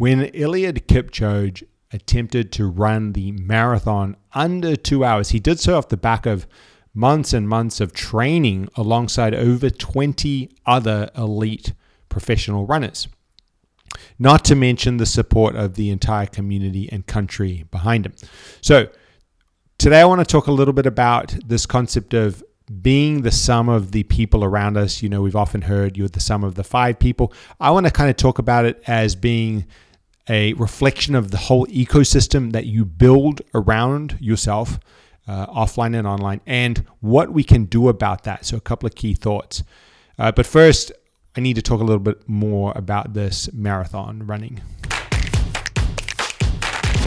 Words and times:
When 0.00 0.28
Eliud 0.28 0.86
Kipchoge 0.86 1.62
attempted 1.92 2.52
to 2.52 2.64
run 2.64 3.12
the 3.12 3.32
marathon 3.32 4.16
under 4.32 4.74
two 4.74 5.04
hours, 5.04 5.28
he 5.28 5.40
did 5.40 5.60
so 5.60 5.76
off 5.76 5.90
the 5.90 5.98
back 5.98 6.24
of 6.24 6.46
months 6.94 7.34
and 7.34 7.46
months 7.46 7.82
of 7.82 7.92
training 7.92 8.70
alongside 8.76 9.34
over 9.34 9.68
20 9.68 10.56
other 10.64 11.10
elite 11.14 11.74
professional 12.08 12.64
runners. 12.64 13.08
Not 14.18 14.42
to 14.46 14.54
mention 14.54 14.96
the 14.96 15.04
support 15.04 15.54
of 15.54 15.74
the 15.74 15.90
entire 15.90 16.24
community 16.24 16.88
and 16.90 17.06
country 17.06 17.66
behind 17.70 18.06
him. 18.06 18.14
So, 18.62 18.88
today 19.76 20.00
I 20.00 20.06
want 20.06 20.20
to 20.20 20.24
talk 20.24 20.46
a 20.46 20.52
little 20.52 20.72
bit 20.72 20.86
about 20.86 21.36
this 21.46 21.66
concept 21.66 22.14
of 22.14 22.42
being 22.80 23.20
the 23.20 23.30
sum 23.30 23.68
of 23.68 23.92
the 23.92 24.04
people 24.04 24.44
around 24.44 24.78
us. 24.78 25.02
You 25.02 25.10
know, 25.10 25.20
we've 25.20 25.36
often 25.36 25.60
heard 25.60 25.98
you're 25.98 26.08
the 26.08 26.20
sum 26.20 26.42
of 26.42 26.54
the 26.54 26.64
five 26.64 26.98
people. 26.98 27.34
I 27.60 27.70
want 27.70 27.84
to 27.84 27.92
kind 27.92 28.08
of 28.08 28.16
talk 28.16 28.38
about 28.38 28.64
it 28.64 28.82
as 28.86 29.14
being 29.14 29.66
a 30.28 30.52
reflection 30.54 31.14
of 31.14 31.30
the 31.30 31.36
whole 31.36 31.66
ecosystem 31.66 32.52
that 32.52 32.66
you 32.66 32.84
build 32.84 33.42
around 33.54 34.16
yourself, 34.20 34.78
uh, 35.26 35.46
offline 35.46 35.96
and 35.96 36.06
online, 36.06 36.40
and 36.46 36.84
what 37.00 37.32
we 37.32 37.42
can 37.42 37.64
do 37.64 37.88
about 37.88 38.24
that. 38.24 38.44
So, 38.44 38.56
a 38.56 38.60
couple 38.60 38.86
of 38.86 38.94
key 38.94 39.14
thoughts. 39.14 39.62
Uh, 40.18 40.32
but 40.32 40.46
first, 40.46 40.92
I 41.36 41.40
need 41.40 41.54
to 41.54 41.62
talk 41.62 41.80
a 41.80 41.84
little 41.84 42.02
bit 42.02 42.28
more 42.28 42.72
about 42.76 43.14
this 43.14 43.52
marathon 43.52 44.26
running. 44.26 44.60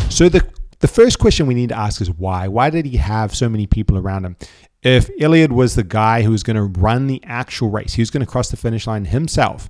So, 0.10 0.30
the 0.30 0.48
the 0.84 0.88
first 0.90 1.18
question 1.18 1.48
we 1.48 1.54
need 1.54 1.70
to 1.70 1.78
ask 1.78 2.02
is 2.02 2.12
why? 2.12 2.50
Why 2.50 2.70
did 2.70 2.86
he 2.86 2.98
have 2.98 3.34
so 3.34 3.48
many 3.48 3.68
people 3.68 3.98
around 3.98 4.26
him? 4.26 4.36
If 4.82 5.08
Eliud 5.18 5.54
was 5.54 5.76
the 5.76 5.84
guy 5.84 6.24
who 6.24 6.32
was 6.32 6.44
going 6.44 6.58
to 6.58 6.64
run 6.64 7.08
the 7.08 7.22
actual 7.24 7.70
race, 7.70 7.94
he 7.94 8.02
was 8.02 8.10
going 8.10 8.26
to 8.26 8.30
cross 8.30 8.52
the 8.52 8.58
finish 8.58 8.86
line 8.86 9.06
himself, 9.06 9.70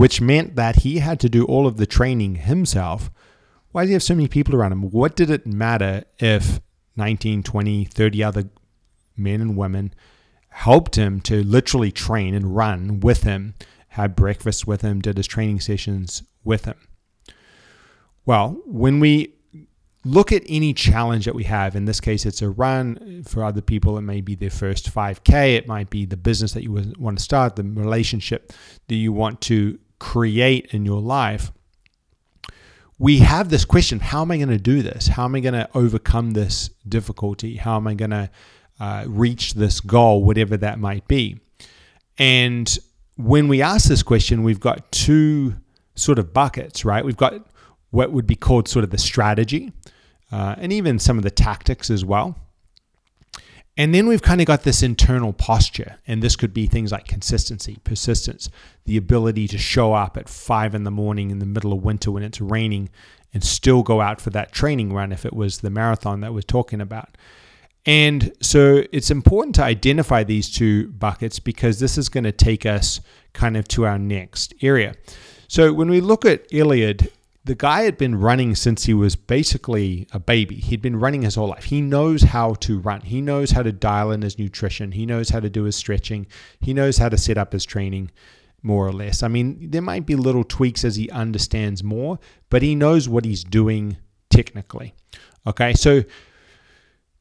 which 0.00 0.18
meant 0.18 0.56
that 0.56 0.76
he 0.76 0.96
had 1.00 1.20
to 1.20 1.28
do 1.28 1.44
all 1.44 1.66
of 1.66 1.76
the 1.76 1.84
training 1.84 2.36
himself. 2.36 3.10
Why 3.70 3.82
did 3.82 3.88
he 3.88 3.92
have 3.92 4.02
so 4.02 4.14
many 4.14 4.28
people 4.28 4.56
around 4.56 4.72
him? 4.72 4.90
What 4.90 5.14
did 5.14 5.28
it 5.28 5.46
matter 5.46 6.04
if 6.18 6.58
19, 6.96 7.42
20, 7.42 7.84
30 7.84 8.24
other 8.24 8.44
men 9.14 9.42
and 9.42 9.58
women 9.58 9.92
helped 10.48 10.96
him 10.96 11.20
to 11.20 11.42
literally 11.44 11.92
train 11.92 12.32
and 12.32 12.56
run 12.56 13.00
with 13.00 13.24
him, 13.24 13.52
had 13.88 14.16
breakfast 14.16 14.66
with 14.66 14.80
him, 14.80 15.02
did 15.02 15.18
his 15.18 15.26
training 15.26 15.60
sessions 15.60 16.22
with 16.44 16.64
him? 16.64 16.78
Well, 18.24 18.56
when 18.64 19.00
we 19.00 19.34
look 20.02 20.32
at 20.32 20.42
any 20.48 20.72
challenge 20.72 21.26
that 21.26 21.34
we 21.34 21.44
have. 21.44 21.76
In 21.76 21.84
this 21.84 22.00
case, 22.00 22.24
it's 22.24 22.40
a 22.40 22.48
run. 22.48 23.22
For 23.28 23.44
other 23.44 23.60
people, 23.60 23.98
it 23.98 24.00
may 24.00 24.22
be 24.22 24.34
their 24.34 24.48
first 24.48 24.90
5K. 24.90 25.56
It 25.56 25.68
might 25.68 25.90
be 25.90 26.06
the 26.06 26.16
business 26.16 26.52
that 26.52 26.62
you 26.62 26.72
want 26.98 27.18
to 27.18 27.22
start, 27.22 27.56
the 27.56 27.64
relationship 27.64 28.50
that 28.88 28.94
you 28.94 29.12
want 29.12 29.42
to 29.42 29.78
create 30.00 30.66
in 30.74 30.84
your 30.84 31.00
life. 31.00 31.52
We 32.98 33.18
have 33.20 33.48
this 33.48 33.64
question 33.64 34.00
how 34.00 34.22
am 34.22 34.32
I 34.32 34.38
going 34.38 34.48
to 34.48 34.58
do 34.58 34.82
this? 34.82 35.06
How 35.06 35.24
am 35.24 35.36
I 35.36 35.40
going 35.40 35.54
to 35.54 35.68
overcome 35.74 36.32
this 36.32 36.70
difficulty? 36.88 37.56
How 37.56 37.76
am 37.76 37.86
I 37.86 37.94
going 37.94 38.10
to 38.10 38.30
uh, 38.80 39.04
reach 39.06 39.54
this 39.54 39.78
goal, 39.78 40.24
whatever 40.24 40.56
that 40.56 40.80
might 40.80 41.06
be? 41.06 41.38
And 42.18 42.78
when 43.16 43.48
we 43.48 43.62
ask 43.62 43.88
this 43.88 44.02
question, 44.02 44.42
we've 44.42 44.60
got 44.60 44.90
two 44.90 45.54
sort 45.94 46.18
of 46.18 46.34
buckets, 46.34 46.84
right? 46.84 47.04
We've 47.04 47.16
got 47.16 47.34
what 47.90 48.12
would 48.12 48.26
be 48.26 48.36
called 48.36 48.68
sort 48.68 48.84
of 48.84 48.90
the 48.90 48.98
strategy, 48.98 49.72
uh, 50.32 50.54
and 50.58 50.72
even 50.72 50.98
some 50.98 51.18
of 51.18 51.24
the 51.24 51.30
tactics 51.30 51.90
as 51.90 52.04
well. 52.04 52.36
And 53.76 53.94
then 53.94 54.06
we've 54.06 54.22
kind 54.22 54.40
of 54.40 54.46
got 54.46 54.64
this 54.64 54.82
internal 54.82 55.32
posture, 55.32 55.96
and 56.06 56.22
this 56.22 56.36
could 56.36 56.52
be 56.52 56.66
things 56.66 56.92
like 56.92 57.06
consistency, 57.06 57.78
persistence, 57.84 58.50
the 58.84 58.96
ability 58.96 59.48
to 59.48 59.58
show 59.58 59.94
up 59.94 60.16
at 60.16 60.28
five 60.28 60.74
in 60.74 60.84
the 60.84 60.90
morning 60.90 61.30
in 61.30 61.38
the 61.38 61.46
middle 61.46 61.72
of 61.72 61.82
winter 61.82 62.10
when 62.10 62.22
it's 62.22 62.40
raining 62.40 62.90
and 63.32 63.44
still 63.44 63.82
go 63.82 64.00
out 64.00 64.20
for 64.20 64.30
that 64.30 64.52
training 64.52 64.92
run 64.92 65.12
if 65.12 65.24
it 65.24 65.32
was 65.32 65.58
the 65.58 65.70
marathon 65.70 66.20
that 66.20 66.34
we're 66.34 66.42
talking 66.42 66.80
about. 66.80 67.16
And 67.86 68.32
so 68.42 68.84
it's 68.92 69.10
important 69.10 69.54
to 69.54 69.64
identify 69.64 70.24
these 70.24 70.50
two 70.50 70.88
buckets 70.88 71.38
because 71.38 71.80
this 71.80 71.96
is 71.96 72.08
going 72.08 72.24
to 72.24 72.32
take 72.32 72.66
us 72.66 73.00
kind 73.32 73.56
of 73.56 73.66
to 73.68 73.86
our 73.86 73.98
next 73.98 74.52
area. 74.60 74.94
So 75.48 75.72
when 75.72 75.88
we 75.88 76.00
look 76.00 76.24
at 76.24 76.48
Eliud, 76.50 77.10
the 77.44 77.54
guy 77.54 77.82
had 77.82 77.96
been 77.96 78.16
running 78.16 78.54
since 78.54 78.84
he 78.84 78.92
was 78.92 79.16
basically 79.16 80.06
a 80.12 80.18
baby. 80.18 80.56
He'd 80.56 80.82
been 80.82 80.96
running 80.96 81.22
his 81.22 81.36
whole 81.36 81.48
life. 81.48 81.64
He 81.64 81.80
knows 81.80 82.22
how 82.22 82.54
to 82.54 82.78
run. 82.78 83.00
He 83.00 83.22
knows 83.22 83.52
how 83.52 83.62
to 83.62 83.72
dial 83.72 84.10
in 84.12 84.22
his 84.22 84.38
nutrition. 84.38 84.92
He 84.92 85.06
knows 85.06 85.30
how 85.30 85.40
to 85.40 85.48
do 85.48 85.64
his 85.64 85.74
stretching. 85.76 86.26
He 86.60 86.74
knows 86.74 86.98
how 86.98 87.08
to 87.08 87.16
set 87.16 87.38
up 87.38 87.52
his 87.52 87.64
training, 87.64 88.10
more 88.62 88.86
or 88.86 88.92
less. 88.92 89.22
I 89.22 89.28
mean, 89.28 89.70
there 89.70 89.80
might 89.80 90.04
be 90.04 90.16
little 90.16 90.44
tweaks 90.44 90.84
as 90.84 90.96
he 90.96 91.08
understands 91.10 91.82
more, 91.82 92.18
but 92.50 92.62
he 92.62 92.74
knows 92.74 93.08
what 93.08 93.24
he's 93.24 93.42
doing 93.42 93.96
technically. 94.28 94.94
Okay, 95.46 95.72
so 95.72 96.04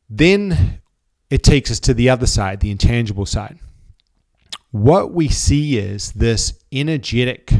then 0.09 0.81
it 1.29 1.43
takes 1.43 1.71
us 1.71 1.79
to 1.81 1.93
the 1.93 2.09
other 2.09 2.27
side, 2.27 2.59
the 2.59 2.71
intangible 2.71 3.25
side. 3.25 3.59
What 4.71 5.13
we 5.13 5.29
see 5.29 5.77
is 5.77 6.11
this 6.11 6.59
energetic. 6.73 7.53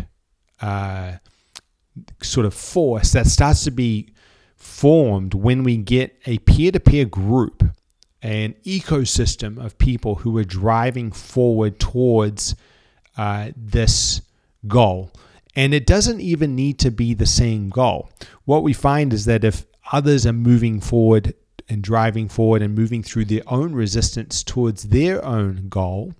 Uh, 0.62 1.14
sort 2.22 2.46
of 2.46 2.54
force 2.54 3.12
that 3.14 3.28
starts 3.28 3.64
to 3.64 3.72
be 3.72 4.14
formed 4.56 5.34
when 5.34 5.64
we 5.64 5.78
get 5.78 6.16
a 6.26 6.38
peer 6.40 6.72
to 6.72 6.80
peer 6.80 7.06
group, 7.06 7.64
an 8.22 8.54
ecosystem 8.66 9.64
of 9.64 9.78
people 9.78 10.16
who 10.16 10.38
are 10.38 10.44
driving 10.44 11.12
forward 11.12 11.80
towards 11.80 12.56
uh, 13.18 13.52
this 13.56 14.22
goal. 14.68 15.12
And 15.56 15.74
it 15.74 15.86
doesn't 15.86 16.22
even 16.22 16.56
need 16.56 16.80
to 16.80 16.92
be 16.92 17.14
the 17.14 17.26
same 17.26 17.70
goal. 17.70 18.10
What 18.46 18.64
we 18.64 18.74
find 18.74 19.14
is 19.14 19.26
that 19.26 19.44
if 19.44 19.66
others 19.92 20.26
are 20.26 20.34
moving 20.34 20.80
forward 20.80 21.34
and 21.68 21.82
driving 21.82 22.28
forward 22.28 22.62
and 22.62 22.76
moving 22.76 23.04
through 23.04 23.26
their 23.26 23.44
own 23.48 23.74
resistance 23.74 24.44
towards 24.44 24.84
their 24.84 25.24
own 25.24 25.68
goal, 25.70 26.14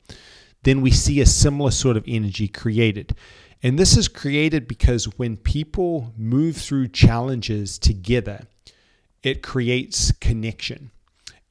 then 0.64 0.82
we 0.82 0.92
see 0.92 1.22
a 1.22 1.26
similar 1.26 1.72
sort 1.72 1.98
of 1.98 2.04
energy 2.08 2.48
created. 2.48 3.16
And 3.62 3.78
this 3.78 3.98
is 3.98 4.08
created 4.08 4.68
because 4.68 5.06
when 5.18 5.36
people 5.36 6.14
move 6.18 6.58
through 6.58 6.90
challenges 6.90 7.78
together, 7.78 8.48
it 9.22 9.44
creates 9.44 10.12
connection 10.14 10.92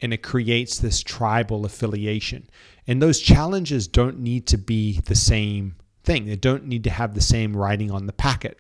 and 0.01 0.15
it 0.15 0.23
creates 0.23 0.79
this 0.79 1.03
tribal 1.03 1.67
affiliation. 1.67 2.49
And 2.87 3.03
those 3.03 3.21
challenges 3.21 3.89
don't 3.89 4.21
need 4.21 4.47
to 4.47 4.59
be 4.59 5.01
the 5.01 5.15
same 5.15 5.77
thing, 6.05 6.27
they 6.27 6.37
don't 6.37 6.67
need 6.67 6.85
to 6.85 6.91
have 6.91 7.15
the 7.15 7.21
same 7.21 7.55
writing 7.55 7.91
on 7.91 8.07
the 8.07 8.13
packet. 8.13 8.59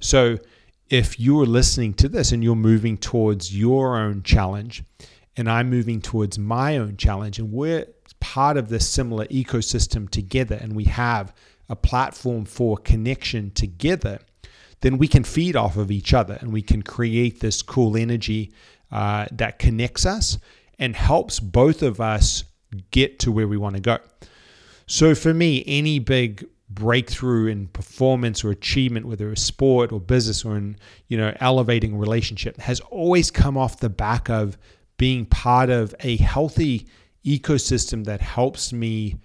So 0.00 0.38
if 0.90 1.20
you're 1.20 1.46
listening 1.46 1.94
to 1.94 2.08
this 2.08 2.32
and 2.32 2.42
you're 2.42 2.56
moving 2.56 2.96
towards 2.96 3.56
your 3.56 3.96
own 3.96 4.22
challenge, 4.22 4.82
and 5.36 5.48
I'm 5.48 5.70
moving 5.70 6.00
towards 6.00 6.38
my 6.38 6.78
own 6.78 6.96
challenge, 6.96 7.38
and 7.38 7.52
we're 7.52 7.86
part 8.18 8.56
of 8.56 8.68
this 8.68 8.88
similar 8.88 9.26
ecosystem 9.26 10.10
together, 10.10 10.58
and 10.60 10.74
we 10.74 10.84
have 10.84 11.32
a 11.68 11.76
platform 11.76 12.44
for 12.44 12.76
connection 12.76 13.50
together, 13.50 14.20
then 14.80 14.98
we 14.98 15.08
can 15.08 15.24
feed 15.24 15.56
off 15.56 15.76
of 15.76 15.90
each 15.90 16.14
other 16.14 16.38
and 16.40 16.52
we 16.52 16.62
can 16.62 16.82
create 16.82 17.40
this 17.40 17.62
cool 17.62 17.96
energy 17.96 18.52
uh, 18.90 19.26
that 19.32 19.58
connects 19.58 20.06
us 20.06 20.38
and 20.78 20.94
helps 20.94 21.40
both 21.40 21.82
of 21.82 22.00
us 22.00 22.44
get 22.90 23.18
to 23.18 23.32
where 23.32 23.48
we 23.48 23.56
want 23.56 23.74
to 23.74 23.82
go. 23.82 23.98
So 24.86 25.14
for 25.14 25.34
me, 25.34 25.64
any 25.66 25.98
big 25.98 26.46
breakthrough 26.70 27.46
in 27.46 27.66
performance 27.68 28.44
or 28.44 28.50
achievement, 28.50 29.06
whether 29.06 29.32
it's 29.32 29.42
sport 29.42 29.90
or 29.90 30.00
business 30.00 30.44
or 30.44 30.56
in 30.56 30.76
you 31.08 31.16
know 31.16 31.34
elevating 31.40 31.98
relationship, 31.98 32.58
has 32.58 32.80
always 32.80 33.30
come 33.30 33.56
off 33.56 33.80
the 33.80 33.88
back 33.88 34.30
of 34.30 34.56
being 34.96 35.26
part 35.26 35.70
of 35.70 35.94
a 36.00 36.16
healthy 36.16 36.86
ecosystem 37.24 38.04
that 38.04 38.20
helps 38.20 38.72
me 38.72 39.16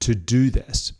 to 0.00 0.14
do 0.14 0.50
this 0.50 0.92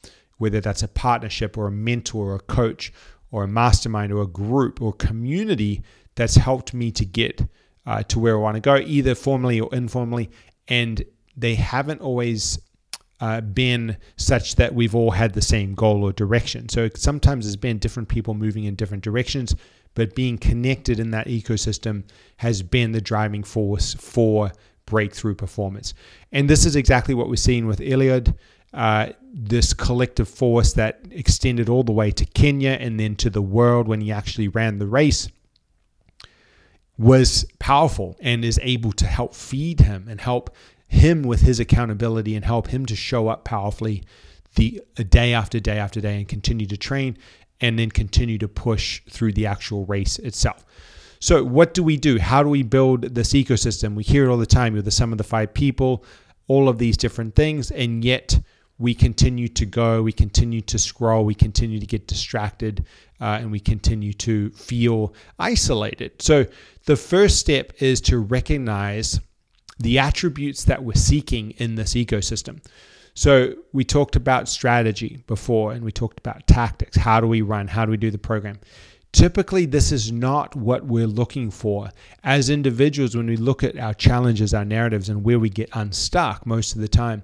whether 0.44 0.60
that's 0.60 0.82
a 0.82 0.88
partnership 0.88 1.56
or 1.56 1.66
a 1.66 1.70
mentor 1.70 2.32
or 2.32 2.34
a 2.34 2.40
coach 2.40 2.92
or 3.30 3.44
a 3.44 3.48
mastermind 3.48 4.12
or 4.12 4.20
a 4.20 4.26
group 4.26 4.82
or 4.82 4.92
community 4.92 5.82
that's 6.16 6.34
helped 6.34 6.74
me 6.74 6.92
to 6.92 7.06
get 7.06 7.40
uh, 7.86 8.02
to 8.02 8.18
where 8.18 8.36
I 8.36 8.40
want 8.40 8.56
to 8.56 8.60
go, 8.60 8.76
either 8.76 9.14
formally 9.14 9.58
or 9.58 9.74
informally. 9.74 10.30
And 10.68 11.02
they 11.34 11.54
haven't 11.54 12.02
always 12.02 12.58
uh, 13.20 13.40
been 13.40 13.96
such 14.18 14.56
that 14.56 14.74
we've 14.74 14.94
all 14.94 15.12
had 15.12 15.32
the 15.32 15.40
same 15.40 15.74
goal 15.74 16.04
or 16.04 16.12
direction. 16.12 16.68
So 16.68 16.90
sometimes 16.94 17.46
there's 17.46 17.56
been 17.56 17.78
different 17.78 18.10
people 18.10 18.34
moving 18.34 18.64
in 18.64 18.74
different 18.74 19.02
directions, 19.02 19.56
but 19.94 20.14
being 20.14 20.36
connected 20.36 21.00
in 21.00 21.10
that 21.12 21.26
ecosystem 21.26 22.04
has 22.36 22.62
been 22.62 22.92
the 22.92 23.00
driving 23.00 23.44
force 23.44 23.94
for 23.94 24.52
breakthrough 24.84 25.36
performance. 25.36 25.94
And 26.32 26.50
this 26.50 26.66
is 26.66 26.76
exactly 26.76 27.14
what 27.14 27.30
we're 27.30 27.36
seeing 27.36 27.66
with 27.66 27.78
Eliud. 27.78 28.36
Uh, 28.74 29.12
this 29.32 29.72
collective 29.72 30.28
force 30.28 30.72
that 30.74 31.00
extended 31.10 31.68
all 31.68 31.82
the 31.82 31.92
way 31.92 32.10
to 32.10 32.24
Kenya 32.24 32.70
and 32.70 32.98
then 32.98 33.16
to 33.16 33.30
the 33.30 33.42
world 33.42 33.88
when 33.88 34.00
he 34.00 34.12
actually 34.12 34.48
ran 34.48 34.78
the 34.78 34.86
race 34.86 35.28
was 36.96 37.44
powerful 37.58 38.16
and 38.20 38.44
is 38.44 38.60
able 38.62 38.92
to 38.92 39.06
help 39.06 39.34
feed 39.34 39.80
him 39.80 40.06
and 40.08 40.20
help 40.20 40.54
him 40.86 41.22
with 41.22 41.40
his 41.40 41.58
accountability 41.58 42.36
and 42.36 42.44
help 42.44 42.68
him 42.68 42.86
to 42.86 42.94
show 42.94 43.28
up 43.28 43.44
powerfully 43.44 44.02
the 44.54 44.80
day 45.08 45.34
after 45.34 45.58
day 45.58 45.78
after 45.78 46.00
day 46.00 46.18
and 46.18 46.28
continue 46.28 46.66
to 46.66 46.76
train 46.76 47.18
and 47.60 47.78
then 47.78 47.90
continue 47.90 48.38
to 48.38 48.46
push 48.46 49.02
through 49.10 49.32
the 49.32 49.46
actual 49.46 49.84
race 49.86 50.18
itself. 50.20 50.64
So, 51.18 51.42
what 51.42 51.74
do 51.74 51.82
we 51.82 51.96
do? 51.96 52.18
How 52.18 52.42
do 52.42 52.48
we 52.48 52.62
build 52.62 53.02
this 53.02 53.32
ecosystem? 53.32 53.94
We 53.94 54.02
hear 54.02 54.26
it 54.26 54.30
all 54.30 54.36
the 54.36 54.46
time. 54.46 54.74
You're 54.74 54.82
the 54.82 54.90
sum 54.90 55.10
of 55.10 55.18
the 55.18 55.24
five 55.24 55.54
people, 55.54 56.04
all 56.48 56.68
of 56.68 56.78
these 56.78 56.96
different 56.96 57.34
things, 57.34 57.70
and 57.70 58.04
yet 58.04 58.38
we 58.84 58.94
continue 58.94 59.48
to 59.48 59.64
go, 59.64 60.02
we 60.02 60.12
continue 60.12 60.60
to 60.60 60.78
scroll, 60.78 61.24
we 61.24 61.34
continue 61.34 61.80
to 61.80 61.86
get 61.86 62.06
distracted, 62.06 62.84
uh, 63.18 63.38
and 63.40 63.50
we 63.50 63.58
continue 63.58 64.12
to 64.12 64.50
feel 64.50 65.14
isolated. 65.38 66.20
So, 66.20 66.44
the 66.84 66.94
first 66.94 67.38
step 67.38 67.72
is 67.78 68.02
to 68.02 68.18
recognize 68.18 69.20
the 69.78 69.98
attributes 69.98 70.64
that 70.64 70.84
we're 70.84 70.92
seeking 70.92 71.52
in 71.52 71.76
this 71.76 71.94
ecosystem. 71.94 72.62
So, 73.14 73.54
we 73.72 73.84
talked 73.84 74.16
about 74.16 74.50
strategy 74.50 75.24
before, 75.26 75.72
and 75.72 75.82
we 75.82 75.90
talked 75.90 76.18
about 76.18 76.46
tactics. 76.46 76.98
How 76.98 77.20
do 77.20 77.26
we 77.26 77.40
run? 77.40 77.68
How 77.68 77.86
do 77.86 77.90
we 77.90 77.96
do 77.96 78.10
the 78.10 78.18
program? 78.18 78.58
Typically, 79.12 79.64
this 79.64 79.92
is 79.92 80.12
not 80.12 80.54
what 80.54 80.84
we're 80.84 81.06
looking 81.06 81.50
for. 81.50 81.88
As 82.22 82.50
individuals, 82.50 83.16
when 83.16 83.28
we 83.28 83.38
look 83.38 83.64
at 83.64 83.78
our 83.78 83.94
challenges, 83.94 84.52
our 84.52 84.66
narratives, 84.66 85.08
and 85.08 85.24
where 85.24 85.38
we 85.38 85.48
get 85.48 85.70
unstuck 85.72 86.44
most 86.44 86.74
of 86.74 86.82
the 86.82 86.88
time, 86.88 87.22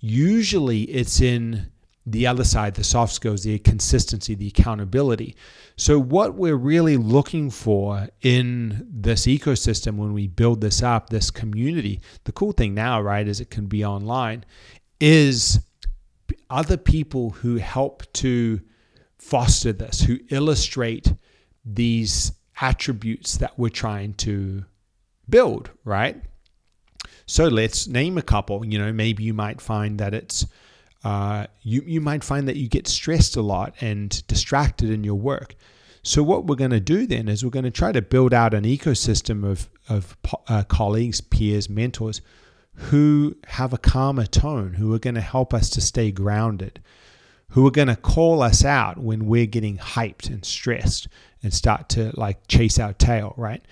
usually 0.00 0.82
it's 0.82 1.20
in 1.20 1.70
the 2.10 2.26
other 2.26 2.44
side, 2.44 2.74
the 2.74 2.84
soft 2.84 3.12
skills, 3.12 3.42
the 3.42 3.58
consistency, 3.58 4.34
the 4.34 4.48
accountability. 4.48 5.36
So, 5.76 5.98
what 5.98 6.34
we're 6.34 6.56
really 6.56 6.96
looking 6.96 7.50
for 7.50 8.08
in 8.22 8.86
this 8.90 9.26
ecosystem 9.26 9.96
when 9.96 10.12
we 10.12 10.26
build 10.26 10.60
this 10.60 10.82
up, 10.82 11.10
this 11.10 11.30
community, 11.30 12.00
the 12.24 12.32
cool 12.32 12.52
thing 12.52 12.74
now, 12.74 13.00
right, 13.00 13.28
is 13.28 13.40
it 13.40 13.50
can 13.50 13.66
be 13.66 13.84
online, 13.84 14.44
is 15.00 15.60
other 16.50 16.76
people 16.76 17.30
who 17.30 17.56
help 17.56 18.10
to 18.14 18.60
foster 19.18 19.72
this, 19.72 20.00
who 20.00 20.18
illustrate 20.30 21.12
these 21.64 22.32
attributes 22.60 23.36
that 23.36 23.58
we're 23.58 23.68
trying 23.68 24.14
to 24.14 24.64
build, 25.28 25.70
right? 25.84 26.22
So 27.28 27.46
let's 27.46 27.86
name 27.86 28.16
a 28.16 28.22
couple. 28.22 28.64
You 28.64 28.78
know, 28.78 28.90
maybe 28.90 29.22
you 29.22 29.34
might 29.34 29.60
find 29.60 30.00
that 30.00 30.14
it's 30.14 30.46
uh, 31.04 31.46
you 31.62 31.82
you 31.86 32.00
might 32.00 32.24
find 32.24 32.48
that 32.48 32.56
you 32.56 32.68
get 32.68 32.88
stressed 32.88 33.36
a 33.36 33.42
lot 33.42 33.74
and 33.82 34.26
distracted 34.26 34.88
in 34.88 35.04
your 35.04 35.14
work. 35.14 35.54
So 36.02 36.22
what 36.22 36.46
we're 36.46 36.56
going 36.56 36.70
to 36.70 36.80
do 36.80 37.06
then 37.06 37.28
is 37.28 37.44
we're 37.44 37.50
going 37.50 37.66
to 37.66 37.70
try 37.70 37.92
to 37.92 38.00
build 38.00 38.32
out 38.32 38.54
an 38.54 38.64
ecosystem 38.64 39.44
of 39.44 39.68
of 39.90 40.16
uh, 40.48 40.64
colleagues, 40.64 41.20
peers, 41.20 41.68
mentors 41.68 42.22
who 42.72 43.36
have 43.48 43.74
a 43.74 43.78
calmer 43.78 44.26
tone, 44.26 44.74
who 44.74 44.94
are 44.94 44.98
going 44.98 45.16
to 45.16 45.20
help 45.20 45.52
us 45.52 45.68
to 45.70 45.82
stay 45.82 46.10
grounded, 46.10 46.80
who 47.50 47.66
are 47.66 47.70
going 47.70 47.88
to 47.88 47.96
call 47.96 48.42
us 48.42 48.64
out 48.64 48.96
when 48.96 49.26
we're 49.26 49.46
getting 49.46 49.76
hyped 49.76 50.28
and 50.28 50.46
stressed 50.46 51.08
and 51.42 51.52
start 51.52 51.90
to 51.90 52.10
like 52.16 52.48
chase 52.48 52.78
our 52.78 52.94
tail, 52.94 53.34
right? 53.36 53.62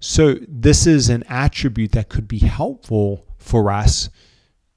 So, 0.00 0.36
this 0.46 0.86
is 0.86 1.08
an 1.08 1.24
attribute 1.28 1.92
that 1.92 2.08
could 2.08 2.28
be 2.28 2.38
helpful 2.38 3.26
for 3.36 3.70
us 3.70 4.08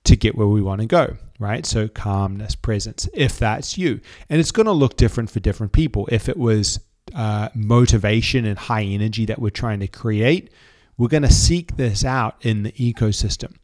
to 0.05 0.15
get 0.15 0.35
where 0.35 0.47
we 0.47 0.61
want 0.61 0.81
to 0.81 0.87
go, 0.87 1.17
right? 1.37 1.65
So, 1.65 1.87
calmness, 1.87 2.55
presence, 2.55 3.07
if 3.13 3.37
that's 3.37 3.77
you. 3.77 4.01
And 4.29 4.39
it's 4.39 4.51
going 4.51 4.65
to 4.65 4.71
look 4.71 4.97
different 4.97 5.29
for 5.29 5.39
different 5.39 5.73
people. 5.73 6.09
If 6.11 6.27
it 6.27 6.37
was 6.37 6.79
uh, 7.13 7.49
motivation 7.53 8.45
and 8.45 8.57
high 8.57 8.83
energy 8.83 9.25
that 9.25 9.39
we're 9.39 9.49
trying 9.49 9.79
to 9.81 9.87
create, 9.87 10.51
we're 10.97 11.07
going 11.07 11.23
to 11.23 11.31
seek 11.31 11.77
this 11.77 12.03
out 12.03 12.37
in 12.41 12.63
the 12.63 12.71
ecosystem. 12.73 13.55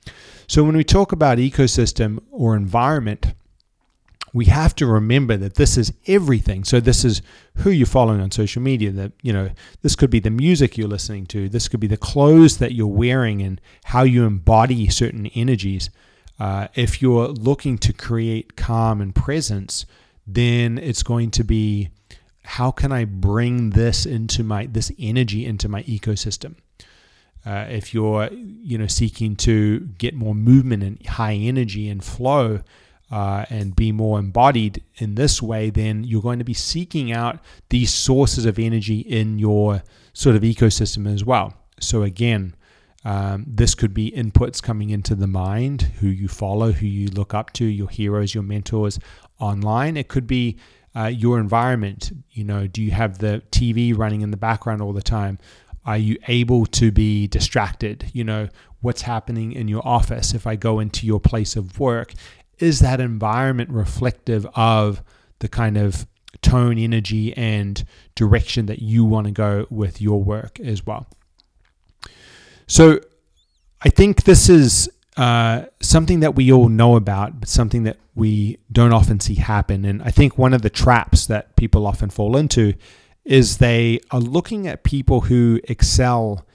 So, 0.48 0.64
when 0.64 0.78
we 0.78 0.84
talk 0.84 1.12
about 1.12 1.40
ecosystem 1.40 2.20
or 2.30 2.56
environment, 2.56 3.34
we 4.34 4.46
have 4.46 4.76
to 4.76 4.86
remember 4.86 5.38
that 5.38 5.56
this 5.56 5.78
is 5.78 5.94
everything. 6.06 6.64
So 6.64 6.80
this 6.80 7.06
is 7.06 7.22
who 7.58 7.70
you're 7.70 7.88
following 7.88 8.22
on 8.22 8.32
social 8.32 8.62
media. 8.62 8.92
That 8.92 9.14
you 9.22 9.34
know, 9.34 9.50
this 9.82 9.96
could 9.96 10.10
be 10.10 10.20
the 10.20 10.30
music 10.30 10.78
you're 10.78 10.88
listening 10.88 11.26
to. 11.28 11.50
This 11.50 11.68
could 11.68 11.80
be 11.80 11.88
the 11.88 11.98
clothes 11.98 12.58
that 12.58 12.74
you're 12.74 12.88
wearing 12.88 13.42
and 13.42 13.62
how 13.86 14.04
you 14.04 14.26
embody 14.26 14.90
certain 14.90 15.28
energies. 15.28 15.90
Uh, 16.40 16.68
if 16.76 17.02
you're 17.02 17.30
looking 17.30 17.78
to 17.80 17.94
create 17.94 18.56
calm 18.56 19.02
and 19.02 19.16
presence, 19.16 19.86
then 20.28 20.78
it's 20.78 21.04
going 21.04 21.32
to 21.32 21.44
be 21.44 21.90
how 22.44 22.72
can 22.72 22.92
I 22.92 23.06
bring 23.06 23.72
this 23.72 24.06
into 24.06 24.44
my 24.44 24.68
this 24.68 24.92
energy 25.00 25.46
into 25.46 25.68
my 25.68 25.84
ecosystem. 25.84 26.56
Uh, 27.46 27.66
if 27.70 27.94
you're 27.94 28.30
you 28.32 28.78
know 28.78 28.88
seeking 28.88 29.36
to 29.38 29.80
get 29.98 30.14
more 30.14 30.36
movement 30.36 30.84
and 30.84 31.06
high 31.08 31.34
energy 31.34 31.90
and 31.90 32.04
flow, 32.04 32.62
uh, 33.12 33.46
and 33.50 33.76
be 33.76 33.92
more 33.92 34.20
embodied 34.20 34.84
in 34.98 35.16
this 35.16 35.42
way, 35.42 35.70
then 35.70 36.04
you're 36.04 36.22
going 36.22 36.40
to 36.40 36.46
be 36.46 36.54
seeking 36.54 37.12
out 37.12 37.40
these 37.70 37.94
sources 37.94 38.46
of 38.46 38.60
energy 38.60 39.00
in 39.00 39.40
your 39.40 39.84
sort 40.14 40.36
of 40.36 40.42
ecosystem 40.42 41.12
as 41.12 41.24
well. 41.24 41.54
So, 41.80 42.04
again, 42.04 42.56
um, 43.06 43.46
this 43.48 43.76
could 43.76 43.94
be 43.94 44.12
inputs 44.12 44.62
coming 44.62 44.90
into 44.90 45.16
the 45.16 45.28
mind, 45.28 45.84
who 46.00 46.08
you 46.08 46.28
follow, 46.28 46.74
who 46.74 46.86
you 46.86 47.08
look 47.08 47.34
up 47.34 47.54
to, 47.54 47.66
your 47.66 47.90
heroes, 47.90 48.34
your 48.34 48.44
mentors 48.44 49.00
online. 49.40 49.96
It 49.96 50.10
could 50.10 50.28
be 50.28 50.58
uh, 50.96 51.06
your 51.06 51.40
environment. 51.40 52.12
You 52.32 52.44
know, 52.44 52.68
do 52.68 52.82
you 52.82 52.92
have 52.92 53.20
the 53.20 53.44
TV 53.52 53.98
running 53.98 54.22
in 54.22 54.32
the 54.32 54.38
background 54.38 54.82
all 54.82 54.94
the 54.94 55.02
time? 55.02 55.38
Are 55.86 55.98
you 55.98 56.18
able 56.28 56.66
to 56.66 56.92
be 56.92 57.28
distracted? 57.28 58.10
You 58.12 58.26
know, 58.26 58.50
what's 58.82 59.04
happening 59.04 59.54
in 59.54 59.70
your 59.70 59.88
office? 59.88 60.34
If 60.34 60.46
I 60.46 60.58
go 60.58 60.80
into 60.80 61.06
your 61.06 61.22
place 61.22 61.56
of 61.56 61.80
work 61.80 62.14
is 62.60 62.80
that 62.80 63.00
environment 63.00 63.70
reflective 63.70 64.46
of 64.56 65.04
the 65.40 65.48
kind 65.48 65.78
of 65.78 66.08
tone, 66.42 66.78
energy, 66.78 67.36
and 67.36 67.84
direction 68.16 68.66
that 68.68 68.82
you 68.82 69.06
want 69.06 69.26
to 69.26 69.32
go 69.32 69.68
with 69.70 70.02
your 70.02 70.22
work 70.24 70.60
as 70.60 70.86
well? 70.86 71.08
So, 72.68 73.00
I 73.82 73.90
think 73.90 74.24
this 74.24 74.50
is 74.50 74.90
uh, 75.18 75.66
something 75.82 76.20
that 76.22 76.36
we 76.36 76.52
all 76.52 76.70
know 76.70 76.96
about, 76.96 77.40
but 77.40 77.50
something 77.50 77.84
that 77.84 77.98
we 78.16 78.58
don't 78.72 78.94
often 78.94 79.20
see 79.20 79.36
happen. 79.36 79.86
And 79.86 80.02
I 80.02 80.12
think 80.12 80.38
one 80.38 80.54
of 80.54 80.64
the 80.64 80.70
traps 80.70 81.28
that 81.28 81.56
people 81.56 81.86
often 81.86 82.10
fall 82.10 82.36
into 82.36 82.74
is 83.24 83.58
they 83.58 84.00
are 84.12 84.20
looking 84.20 84.68
at 84.68 84.84
people 84.84 85.22
who 85.22 85.60
excel 85.66 86.46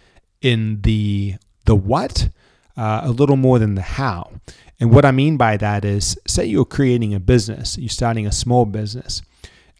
in 0.40 0.80
the 0.82 1.36
the 1.64 1.76
what 1.76 2.28
uh, 2.76 3.02
a 3.04 3.10
little 3.10 3.36
more 3.36 3.58
than 3.58 3.74
the 3.74 3.82
how. 3.82 4.30
And 4.80 4.90
what 4.90 5.04
I 5.04 5.12
mean 5.12 5.36
by 5.36 5.56
that 5.58 5.84
is, 5.84 6.18
say 6.26 6.44
you're 6.46 6.64
creating 6.64 7.14
a 7.14 7.20
business, 7.20 7.78
you're 7.78 7.88
starting 7.88 8.26
a 8.26 8.32
small 8.32 8.64
business. 8.64 9.22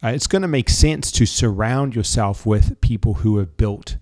Uh, 0.03 0.09
it's 0.09 0.27
going 0.27 0.43
to 0.43 0.49
make 0.49 0.69
sense 0.69 1.11
to 1.12 1.27
surround 1.27 1.94
yourself 1.94 2.44
with 2.44 2.81
people 2.81 3.15
who 3.15 3.39
have 3.39 3.56
built 3.56 3.97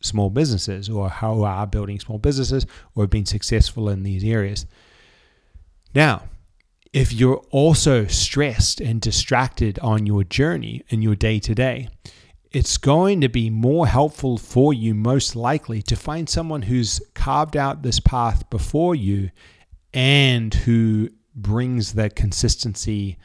small 0.00 0.30
businesses 0.30 0.88
or 0.88 1.08
who 1.08 1.42
are 1.42 1.66
building 1.66 1.98
small 1.98 2.18
businesses 2.18 2.66
or 2.94 3.04
have 3.04 3.10
been 3.10 3.26
successful 3.26 3.88
in 3.88 4.02
these 4.02 4.24
areas. 4.24 4.66
Now, 5.94 6.24
if 6.92 7.12
you're 7.12 7.42
also 7.50 8.06
stressed 8.06 8.80
and 8.80 9.00
distracted 9.00 9.78
on 9.80 10.06
your 10.06 10.24
journey 10.24 10.82
in 10.88 11.02
your 11.02 11.16
day 11.16 11.40
to 11.40 11.54
day, 11.54 11.88
it's 12.54 12.78
going 12.78 13.20
to 13.20 13.28
be 13.28 13.50
more 13.50 13.84
helpful 13.84 14.38
for 14.38 14.72
you, 14.72 14.94
most 14.94 15.34
likely, 15.34 15.82
to 15.82 15.96
find 15.96 16.28
someone 16.28 16.62
who's 16.62 17.00
carved 17.12 17.56
out 17.56 17.82
this 17.82 17.98
path 17.98 18.48
before 18.48 18.94
you 18.94 19.30
and 19.92 20.54
who 20.54 21.10
brings 21.34 21.94
that 21.94 22.14
consistency 22.14 23.18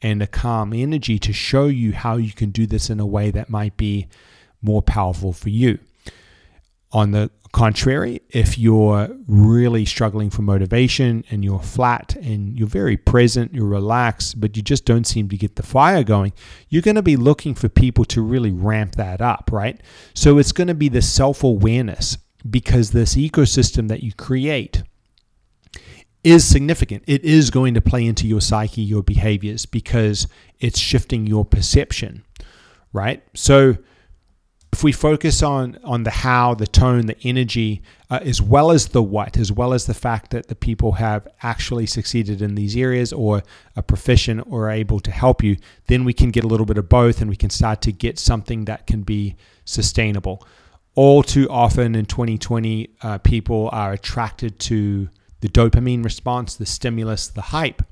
and 0.00 0.22
a 0.22 0.26
calm 0.26 0.72
energy 0.72 1.18
to 1.18 1.32
show 1.32 1.66
you 1.66 1.92
how 1.92 2.16
you 2.16 2.32
can 2.32 2.50
do 2.50 2.64
this 2.64 2.88
in 2.88 3.00
a 3.00 3.06
way 3.06 3.32
that 3.32 3.50
might 3.50 3.76
be 3.76 4.06
more 4.62 4.82
powerful 4.82 5.32
for 5.32 5.48
you. 5.48 5.80
On 6.92 7.10
the 7.10 7.30
contrary, 7.52 8.20
if 8.30 8.58
you're 8.58 9.08
really 9.26 9.84
struggling 9.84 10.30
for 10.30 10.42
motivation 10.42 11.24
and 11.30 11.44
you're 11.44 11.62
flat 11.62 12.14
and 12.16 12.56
you're 12.58 12.68
very 12.68 12.96
present, 12.96 13.54
you're 13.54 13.66
relaxed, 13.66 14.40
but 14.40 14.56
you 14.56 14.62
just 14.62 14.84
don't 14.84 15.06
seem 15.06 15.28
to 15.30 15.36
get 15.36 15.56
the 15.56 15.62
fire 15.62 16.04
going, 16.04 16.32
you're 16.68 16.82
going 16.82 16.96
to 16.96 17.02
be 17.02 17.16
looking 17.16 17.54
for 17.54 17.68
people 17.68 18.04
to 18.04 18.20
really 18.20 18.52
ramp 18.52 18.96
that 18.96 19.20
up, 19.20 19.50
right? 19.52 19.80
So 20.14 20.38
it's 20.38 20.52
going 20.52 20.68
to 20.68 20.74
be 20.74 20.88
the 20.88 21.02
self 21.02 21.42
awareness 21.42 22.18
because 22.48 22.90
this 22.90 23.14
ecosystem 23.16 23.88
that 23.88 24.02
you 24.02 24.12
create 24.12 24.82
is 26.22 26.44
significant. 26.44 27.04
It 27.06 27.24
is 27.24 27.50
going 27.50 27.74
to 27.74 27.80
play 27.80 28.04
into 28.04 28.26
your 28.26 28.40
psyche, 28.40 28.82
your 28.82 29.02
behaviors, 29.02 29.64
because 29.64 30.26
it's 30.60 30.78
shifting 30.78 31.26
your 31.26 31.44
perception, 31.44 32.24
right? 32.92 33.22
So 33.34 33.76
if 34.76 34.84
we 34.84 34.92
focus 34.92 35.42
on 35.42 35.78
on 35.84 36.02
the 36.02 36.10
how, 36.10 36.52
the 36.52 36.66
tone, 36.66 37.06
the 37.06 37.16
energy, 37.22 37.80
uh, 38.10 38.18
as 38.20 38.42
well 38.42 38.70
as 38.70 38.88
the 38.88 39.02
what, 39.02 39.38
as 39.38 39.50
well 39.50 39.72
as 39.72 39.86
the 39.86 39.94
fact 39.94 40.32
that 40.32 40.48
the 40.48 40.54
people 40.54 40.92
have 40.92 41.26
actually 41.42 41.86
succeeded 41.86 42.42
in 42.42 42.56
these 42.56 42.76
areas 42.76 43.10
or 43.10 43.42
are 43.74 43.82
proficient 43.82 44.46
or 44.50 44.66
are 44.66 44.70
able 44.70 45.00
to 45.00 45.10
help 45.10 45.42
you, 45.42 45.56
then 45.86 46.04
we 46.04 46.12
can 46.12 46.30
get 46.30 46.44
a 46.44 46.46
little 46.46 46.66
bit 46.66 46.76
of 46.76 46.90
both, 46.90 47.22
and 47.22 47.30
we 47.30 47.36
can 47.36 47.48
start 47.48 47.80
to 47.80 47.90
get 47.90 48.18
something 48.18 48.66
that 48.66 48.86
can 48.86 49.00
be 49.00 49.34
sustainable. 49.64 50.46
All 50.94 51.22
too 51.22 51.48
often 51.48 51.94
in 51.94 52.04
2020, 52.04 52.90
uh, 53.00 53.16
people 53.18 53.70
are 53.72 53.94
attracted 53.94 54.58
to 54.58 55.08
the 55.40 55.48
dopamine 55.48 56.04
response, 56.04 56.54
the 56.54 56.66
stimulus, 56.66 57.28
the 57.28 57.40
hype, 57.40 57.82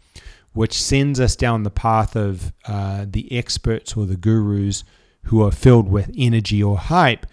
which 0.53 0.75
sends 0.75 1.19
us 1.19 1.35
down 1.35 1.63
the 1.63 1.71
path 1.71 2.15
of 2.15 2.53
uh, 2.67 3.07
the 3.09 3.33
experts 3.33 3.97
or 3.97 4.05
the 4.05 4.19
gurus 4.19 4.85
who 5.25 5.43
are 5.43 5.53
filled 5.53 5.89
with 5.89 6.11
energy 6.17 6.63
or 6.63 6.79
hype. 6.79 7.27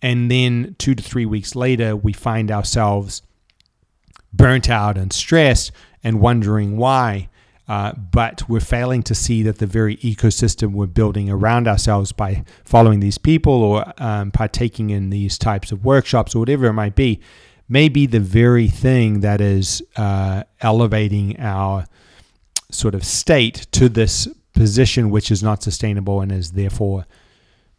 And 0.00 0.30
then 0.30 0.74
two 0.78 0.94
to 0.94 1.02
three 1.02 1.26
weeks 1.26 1.54
later, 1.54 1.94
we 1.96 2.12
find 2.12 2.50
ourselves 2.50 3.22
burnt 4.32 4.68
out 4.68 4.96
and 4.96 5.12
stressed 5.12 5.72
and 6.02 6.20
wondering 6.20 6.76
why. 6.76 7.28
Uh, 7.68 7.92
but 7.92 8.48
we're 8.48 8.60
failing 8.60 9.02
to 9.04 9.14
see 9.14 9.42
that 9.44 9.58
the 9.58 9.66
very 9.66 9.96
ecosystem 9.98 10.72
we're 10.72 10.86
building 10.86 11.30
around 11.30 11.68
ourselves 11.68 12.10
by 12.10 12.44
following 12.64 13.00
these 13.00 13.18
people 13.18 13.52
or 13.52 13.92
um, 13.98 14.30
partaking 14.30 14.90
in 14.90 15.10
these 15.10 15.38
types 15.38 15.70
of 15.70 15.84
workshops 15.84 16.34
or 16.34 16.40
whatever 16.40 16.66
it 16.66 16.72
might 16.72 16.96
be 16.96 17.20
may 17.68 17.88
be 17.88 18.04
the 18.04 18.20
very 18.20 18.66
thing 18.66 19.20
that 19.20 19.40
is 19.40 19.82
uh, 19.96 20.42
elevating 20.60 21.38
our 21.38 21.86
sort 22.70 22.94
of 22.94 23.04
state 23.04 23.66
to 23.70 23.88
this 23.88 24.26
position 24.52 25.08
which 25.08 25.30
is 25.30 25.42
not 25.42 25.62
sustainable 25.62 26.20
and 26.20 26.32
is 26.32 26.52
therefore 26.52 27.06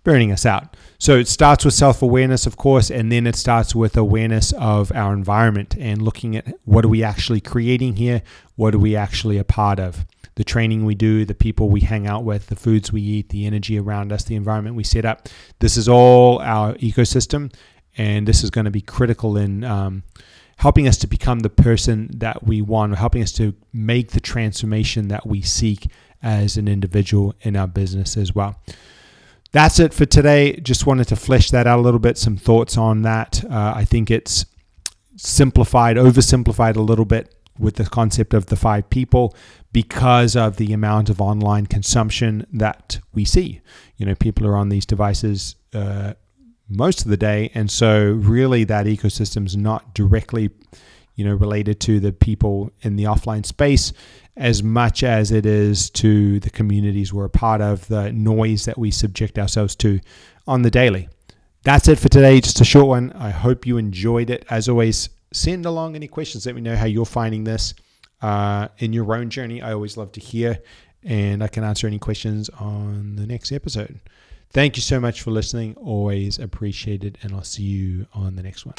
burning 0.03 0.31
us 0.31 0.45
out. 0.45 0.75
So 0.97 1.17
it 1.17 1.27
starts 1.27 1.65
with 1.65 1.73
self 1.73 2.01
awareness, 2.01 2.45
of 2.45 2.57
course, 2.57 2.91
and 2.91 3.11
then 3.11 3.25
it 3.25 3.35
starts 3.35 3.73
with 3.73 3.97
awareness 3.97 4.53
of 4.53 4.91
our 4.93 5.13
environment 5.13 5.75
and 5.77 6.01
looking 6.01 6.35
at 6.35 6.53
what 6.65 6.85
are 6.85 6.89
we 6.89 7.03
actually 7.03 7.41
creating 7.41 7.95
here? 7.95 8.21
What 8.55 8.75
are 8.75 8.79
we 8.79 8.95
actually 8.95 9.37
a 9.37 9.43
part 9.43 9.79
of? 9.79 10.05
The 10.35 10.43
training 10.43 10.85
we 10.85 10.95
do, 10.95 11.25
the 11.25 11.35
people 11.35 11.69
we 11.69 11.81
hang 11.81 12.07
out 12.07 12.23
with, 12.23 12.47
the 12.47 12.55
foods 12.55 12.91
we 12.91 13.01
eat, 13.01 13.29
the 13.29 13.45
energy 13.45 13.77
around 13.77 14.11
us, 14.11 14.23
the 14.23 14.35
environment 14.35 14.75
we 14.75 14.83
set 14.83 15.05
up. 15.05 15.29
This 15.59 15.77
is 15.77 15.87
all 15.87 16.39
our 16.39 16.73
ecosystem, 16.75 17.53
and 17.97 18.27
this 18.27 18.43
is 18.43 18.49
going 18.49 18.65
to 18.65 18.71
be 18.71 18.81
critical 18.81 19.37
in 19.37 19.63
um, 19.63 20.03
helping 20.57 20.87
us 20.87 20.97
to 20.97 21.07
become 21.07 21.39
the 21.39 21.49
person 21.49 22.09
that 22.15 22.43
we 22.43 22.61
want, 22.61 22.93
or 22.93 22.95
helping 22.95 23.21
us 23.21 23.31
to 23.33 23.53
make 23.71 24.11
the 24.11 24.19
transformation 24.19 25.07
that 25.09 25.27
we 25.27 25.41
seek 25.41 25.87
as 26.23 26.57
an 26.57 26.67
individual 26.67 27.35
in 27.41 27.55
our 27.55 27.67
business 27.67 28.17
as 28.17 28.33
well. 28.33 28.59
That's 29.53 29.79
it 29.79 29.93
for 29.93 30.05
today. 30.05 30.59
Just 30.59 30.87
wanted 30.87 31.07
to 31.09 31.15
flesh 31.15 31.51
that 31.51 31.67
out 31.67 31.79
a 31.79 31.81
little 31.81 31.99
bit, 31.99 32.17
some 32.17 32.35
thoughts 32.35 32.75
on 32.75 33.03
that. 33.03 33.43
Uh, 33.45 33.73
I 33.75 33.85
think 33.85 34.09
it's 34.11 34.45
simplified, 35.15 35.95
oversimplified 35.95 36.75
a 36.75 36.81
little 36.81 37.05
bit 37.05 37.33
with 37.59 37.75
the 37.75 37.85
concept 37.85 38.33
of 38.33 38.47
the 38.47 38.55
five 38.55 38.89
people 38.89 39.35
because 39.71 40.35
of 40.35 40.57
the 40.57 40.73
amount 40.73 41.09
of 41.09 41.21
online 41.21 41.67
consumption 41.67 42.47
that 42.51 42.99
we 43.13 43.25
see. 43.25 43.61
You 43.97 44.07
know, 44.07 44.15
people 44.15 44.47
are 44.47 44.55
on 44.55 44.69
these 44.69 44.87
devices 44.87 45.55
uh, 45.71 46.13
most 46.67 47.03
of 47.03 47.09
the 47.09 47.17
day, 47.17 47.51
and 47.53 47.69
so 47.69 48.11
really 48.11 48.63
that 48.63 48.87
ecosystem's 48.87 49.55
not 49.55 49.93
directly, 49.93 50.49
you 51.15 51.25
know, 51.25 51.33
related 51.33 51.79
to 51.81 51.99
the 51.99 52.11
people 52.11 52.71
in 52.81 52.95
the 52.95 53.03
offline 53.03 53.45
space 53.45 53.93
as 54.35 54.63
much 54.63 55.03
as 55.03 55.31
it 55.31 55.45
is 55.45 55.89
to 55.91 56.39
the 56.39 56.49
communities 56.49 57.13
we're 57.13 57.25
a 57.25 57.29
part 57.29 57.61
of, 57.61 57.87
the 57.87 58.11
noise 58.11 58.65
that 58.65 58.77
we 58.77 58.89
subject 58.89 59.37
ourselves 59.37 59.75
to 59.75 59.99
on 60.47 60.63
the 60.63 60.71
daily. 60.71 61.07
That's 61.63 61.87
it 61.87 61.99
for 61.99 62.09
today. 62.09 62.41
Just 62.41 62.59
a 62.59 62.65
short 62.65 62.87
one. 62.87 63.11
I 63.13 63.29
hope 63.29 63.65
you 63.65 63.77
enjoyed 63.77 64.29
it. 64.29 64.45
As 64.49 64.67
always, 64.67 65.09
send 65.31 65.65
along 65.65 65.95
any 65.95 66.07
questions. 66.07 66.45
Let 66.45 66.55
me 66.55 66.61
know 66.61 66.75
how 66.75 66.85
you're 66.85 67.05
finding 67.05 67.43
this 67.43 67.73
uh, 68.21 68.67
in 68.79 68.91
your 68.91 69.15
own 69.15 69.29
journey. 69.29 69.61
I 69.61 69.73
always 69.73 69.95
love 69.95 70.11
to 70.13 70.19
hear, 70.19 70.59
and 71.03 71.43
I 71.43 71.47
can 71.47 71.63
answer 71.63 71.87
any 71.87 71.99
questions 71.99 72.49
on 72.49 73.15
the 73.15 73.25
next 73.25 73.51
episode. 73.51 73.99
Thank 74.49 74.75
you 74.75 74.81
so 74.81 74.99
much 74.99 75.21
for 75.21 75.31
listening. 75.31 75.75
Always 75.75 76.37
appreciated, 76.37 77.17
and 77.21 77.33
I'll 77.33 77.43
see 77.43 77.63
you 77.63 78.07
on 78.13 78.35
the 78.35 78.43
next 78.43 78.65
one. 78.65 78.75